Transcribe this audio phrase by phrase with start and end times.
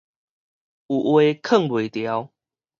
[0.03, 0.09] 有話囥
[1.67, 2.31] 袂牢